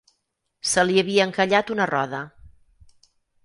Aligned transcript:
Se 0.69 0.85
li 0.87 0.97
havia 1.03 1.27
encallat 1.31 1.71
una 1.77 1.89
roda. 1.93 2.25